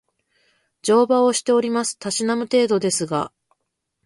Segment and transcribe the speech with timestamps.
[0.81, 1.95] 乗馬をしております。
[1.99, 3.31] たしなむ程度ですが